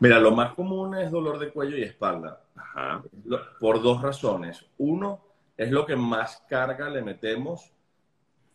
[0.00, 2.40] Mira, lo más común es dolor de cuello y espalda.
[2.54, 3.02] Ajá.
[3.58, 4.64] Por dos razones.
[4.78, 5.20] Uno,
[5.56, 7.72] es lo que más carga le metemos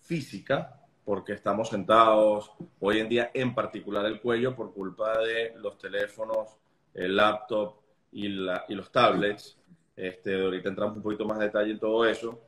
[0.00, 5.78] física, porque estamos sentados hoy en día, en particular el cuello, por culpa de los
[5.78, 6.58] teléfonos,
[6.92, 7.76] el laptop
[8.12, 9.58] y, la, y los tablets.
[9.96, 12.38] Este, ahorita entramos un poquito más de detalle en todo eso.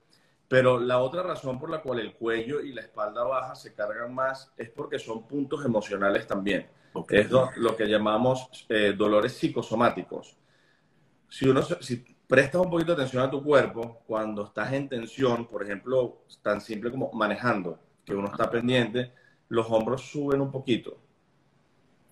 [0.52, 4.14] Pero la otra razón por la cual el cuello y la espalda baja se cargan
[4.14, 6.68] más es porque son puntos emocionales también.
[6.92, 7.20] Okay.
[7.20, 10.36] Es lo, lo, que llamamos eh, dolores psicosomáticos.
[11.26, 15.46] Si uno si prestas un poquito de atención a tu cuerpo, cuando estás en tensión,
[15.46, 19.10] por ejemplo, tan simple como manejando, que uno está pendiente,
[19.48, 20.98] los hombros suben un poquito.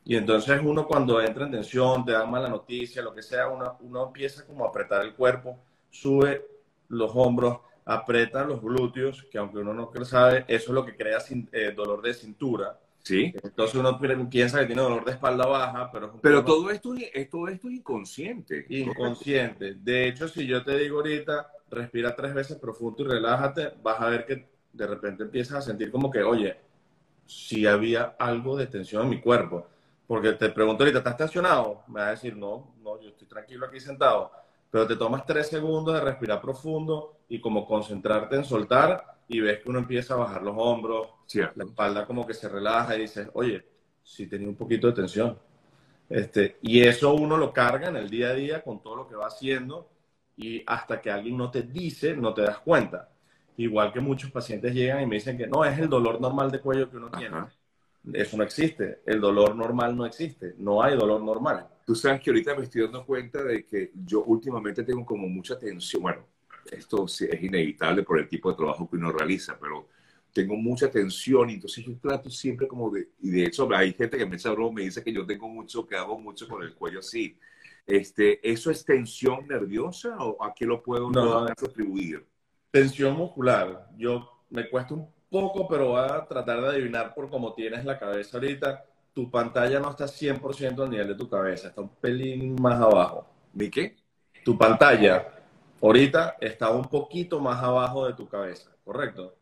[0.02, 3.76] Y entonces uno cuando entra en tensión, te dan mala noticia, lo que sea, uno,
[3.80, 5.58] uno empieza como a apretar el cuerpo,
[5.90, 6.46] sube
[6.88, 7.58] los hombros,
[7.90, 11.18] aprieta los glúteos, que aunque uno no sabe, eso es lo que crea
[11.52, 12.78] eh, dolor de cintura.
[13.02, 13.34] Sí.
[13.42, 13.98] Entonces uno
[14.30, 16.20] piensa que tiene dolor de espalda baja, pero...
[16.20, 18.64] Pero todo esto, es, todo esto es inconsciente.
[18.68, 19.74] Inconsciente.
[19.74, 24.08] De hecho, si yo te digo ahorita, respira tres veces profundo y relájate, vas a
[24.08, 26.56] ver que de repente empiezas a sentir como que, oye,
[27.26, 29.66] si había algo de tensión en mi cuerpo.
[30.06, 31.82] Porque te pregunto ahorita, ¿estás tensionado?
[31.88, 34.30] Me vas a decir, no, no, yo estoy tranquilo aquí sentado.
[34.70, 39.60] Pero te tomas tres segundos de respirar profundo y como concentrarte en soltar y ves
[39.60, 41.54] que uno empieza a bajar los hombros, Cierto.
[41.56, 43.64] la espalda como que se relaja y dices, oye,
[44.02, 45.38] sí tenía un poquito de tensión.
[46.08, 49.14] Este, y eso uno lo carga en el día a día con todo lo que
[49.14, 49.88] va haciendo
[50.36, 53.08] y hasta que alguien no te dice, no te das cuenta.
[53.56, 56.60] Igual que muchos pacientes llegan y me dicen que no, es el dolor normal de
[56.60, 57.36] cuello que uno tiene.
[58.12, 59.00] Eso no existe.
[59.04, 60.54] El dolor normal no existe.
[60.58, 61.68] No hay dolor normal.
[61.84, 65.58] Tú sabes que ahorita me estoy dando cuenta de que yo últimamente tengo como mucha
[65.58, 66.02] tensión.
[66.02, 66.26] Bueno,
[66.70, 69.88] esto es inevitable por el tipo de trabajo que uno realiza, pero
[70.32, 74.16] tengo mucha tensión y entonces yo trato siempre como de, y de hecho hay gente
[74.16, 76.74] que me echa broma, me dice que yo tengo mucho, que hago mucho con el
[76.74, 77.36] cuello así.
[77.86, 81.46] Este, ¿Eso es tensión nerviosa o a qué lo puedo No.
[81.46, 82.24] atribuir?
[82.70, 83.88] Tensión muscular.
[83.98, 87.98] Yo me cuesta un poco, pero voy a tratar de adivinar por cómo tienes la
[87.98, 88.84] cabeza ahorita.
[89.14, 93.26] Tu pantalla no está 100% al nivel de tu cabeza, está un pelín más abajo.
[93.52, 93.96] ¿Mi qué?
[94.44, 95.26] Tu pantalla
[95.80, 99.34] ahorita está un poquito más abajo de tu cabeza, ¿correcto?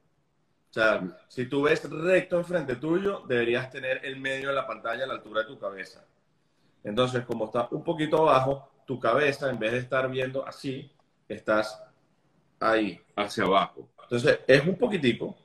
[0.70, 5.04] O sea, si tú ves recto enfrente tuyo, deberías tener el medio de la pantalla
[5.04, 6.04] a la altura de tu cabeza.
[6.84, 10.90] Entonces, como está un poquito abajo, tu cabeza, en vez de estar viendo así,
[11.28, 11.82] estás
[12.60, 13.00] ahí.
[13.16, 13.88] Hacia abajo.
[14.02, 15.36] Entonces, es un poquitico,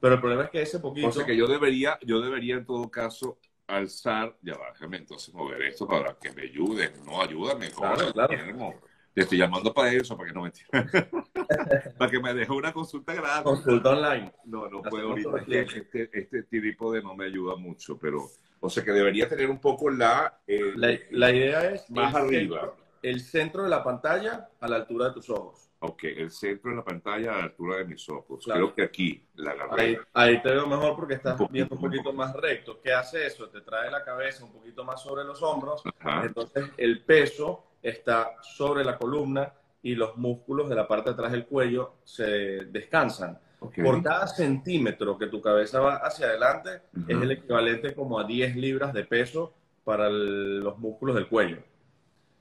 [0.00, 1.08] pero el problema es que ese poquito...
[1.08, 5.34] O sea que yo debería, yo debería en todo caso alzar, ya va, déjame entonces
[5.34, 6.92] mover esto para que me ayude.
[7.04, 7.70] No, ayúdame.
[7.70, 8.74] Claro, claro.
[9.16, 10.52] Te estoy llamando para eso, para que no me
[11.98, 13.44] para que me deje una consulta gratis.
[13.44, 14.30] Consulta online.
[14.44, 15.30] No, no puedo ahorita.
[15.48, 18.26] Este, este trípode no me ayuda mucho, pero,
[18.60, 22.60] o sea que debería tener un poco la, eh, La, la idea es Más arriba.
[22.60, 25.65] Centro, el centro de la pantalla a la altura de tus ojos.
[25.80, 28.44] Ok, el centro de la pantalla a la altura de mis ojos.
[28.44, 28.72] Claro.
[28.72, 29.82] Creo que aquí la agarré.
[29.82, 32.80] Ahí, ahí te veo mejor porque estás Un viendo un poquito más recto.
[32.80, 33.48] ¿Qué hace eso?
[33.48, 35.82] Te trae la cabeza un poquito más sobre los hombros.
[35.98, 36.24] Ajá.
[36.24, 41.32] Entonces el peso está sobre la columna y los músculos de la parte de atrás
[41.32, 43.38] del cuello se descansan.
[43.60, 43.74] ok.
[43.84, 48.56] Por cada centímetro que tu cabeza va hacia adelante es el equivalente como a 10
[48.56, 49.54] libras de peso
[49.84, 51.58] para el- los músculos del cuello.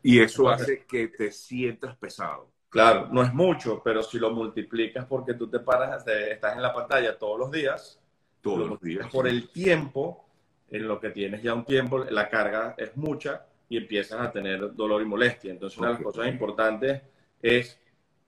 [0.01, 2.50] Y eso hace que te sientas pesado.
[2.75, 6.62] Claro, no es mucho, pero si lo multiplicas porque tú te paras, te- estás en
[6.62, 8.02] la pantalla todos los días,
[8.41, 9.08] Todos lo los días.
[9.12, 10.25] por el tiempo,
[10.69, 14.75] en lo que tienes ya un tiempo, la carga es mucha y empiezas a tener
[14.75, 15.52] dolor y molestia.
[15.52, 17.02] Entonces, una de las cosas importantes
[17.41, 17.80] es,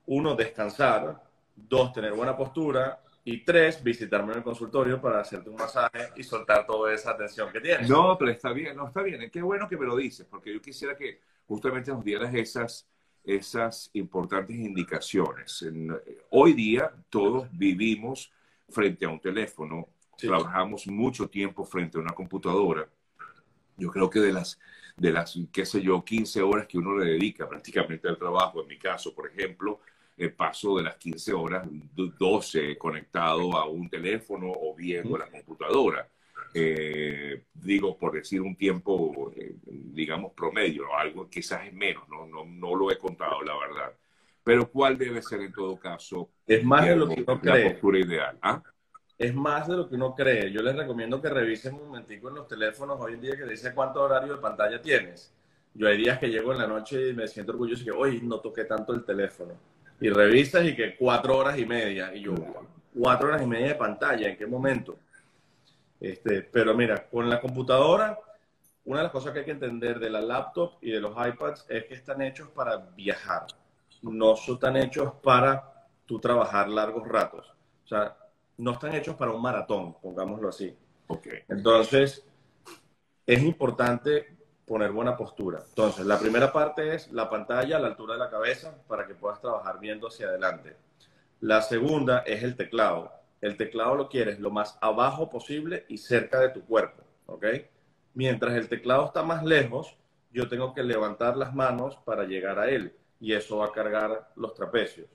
[0.06, 1.22] uno, descansar,
[1.56, 6.24] dos, tener buena postura y tres, visitarme en el consultorio para hacerte un masaje y
[6.24, 7.90] soltar toda esa tensión que tienes.
[7.90, 9.30] No, pero está bien, no está bien.
[9.30, 12.88] Qué bueno que me lo dices, porque yo quisiera que justamente nos dieras esas,
[13.28, 15.62] esas importantes indicaciones.
[15.62, 15.94] En-
[16.32, 18.32] hoy día todos vivimos
[18.70, 20.28] frente a un teléfono, Sí.
[20.28, 22.88] trabajamos mucho tiempo frente a una computadora.
[23.78, 24.58] Yo creo que de las,
[24.96, 28.68] de las, qué sé yo, 15 horas que uno le dedica prácticamente al trabajo, en
[28.68, 29.82] mi caso, por ejemplo,
[30.18, 35.30] eh, paso de las 15 horas, do- 12 conectado a un teléfono o viendo la
[35.30, 36.08] computadora
[36.54, 39.54] eh, digo, por decir un tiempo, eh,
[39.98, 42.28] digamos, promedio, algo quizás es menos, ¿no?
[42.28, 43.92] No, no lo he contado, la verdad.
[44.44, 47.72] Pero ¿cuál debe ser en todo caso Es más de lo que uno la cree.
[47.72, 48.38] postura ideal?
[48.42, 48.62] ¿Ah?
[49.18, 50.52] Es más de lo que uno cree.
[50.52, 53.74] Yo les recomiendo que revisen un momentico en los teléfonos hoy en día que dice
[53.74, 55.34] cuánto horario de pantalla tienes.
[55.74, 58.22] Yo hay días que llego en la noche y me siento orgulloso y que hoy
[58.22, 59.54] no toqué tanto el teléfono.
[60.00, 62.14] Y revisas y que cuatro horas y media.
[62.16, 62.36] Y yo,
[62.94, 65.00] cuatro horas y media de pantalla, ¿en qué momento?
[66.00, 68.18] Este, pero mira, con la computadora,
[68.88, 71.66] una de las cosas que hay que entender de la laptop y de los iPads
[71.68, 73.46] es que están hechos para viajar,
[74.02, 77.54] no están hechos para tú trabajar largos ratos.
[77.84, 78.16] O sea,
[78.56, 80.74] no están hechos para un maratón, pongámoslo así.
[81.06, 81.40] Okay.
[81.50, 82.26] Entonces,
[83.26, 85.64] es importante poner buena postura.
[85.68, 89.16] Entonces, la primera parte es la pantalla a la altura de la cabeza para que
[89.16, 90.78] puedas trabajar viendo hacia adelante.
[91.42, 93.12] La segunda es el teclado.
[93.42, 97.46] El teclado lo quieres lo más abajo posible y cerca de tu cuerpo, ¿ok?
[98.18, 99.96] Mientras el teclado está más lejos,
[100.32, 104.32] yo tengo que levantar las manos para llegar a él y eso va a cargar
[104.36, 105.08] los trapecios.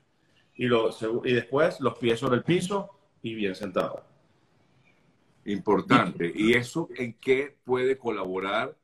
[0.55, 0.89] Y, lo,
[1.25, 2.91] y después los pies sobre el piso
[3.21, 4.05] y bien sentado.
[5.47, 6.31] Importante.
[6.33, 8.77] ¿Y eso en qué puede colaborar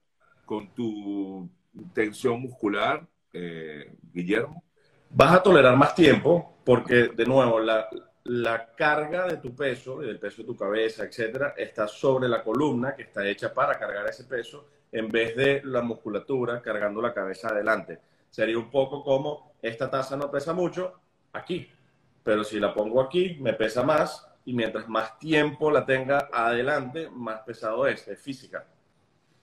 [0.45, 1.49] con tu
[1.95, 4.65] tensión muscular, eh, Guillermo?
[5.11, 7.89] Vas a tolerar más tiempo porque, de nuevo, la,
[8.29, 12.95] la carga de tu peso del peso de tu cabeza, etcétera, está sobre la columna
[12.95, 17.49] que está hecha para cargar ese peso en vez de la musculatura cargando la cabeza
[17.49, 17.99] adelante.
[18.31, 21.01] Sería un poco como esta taza no pesa mucho
[21.33, 21.71] aquí,
[22.23, 27.09] pero si la pongo aquí me pesa más y mientras más tiempo la tenga adelante,
[27.11, 28.67] más pesado es, es física.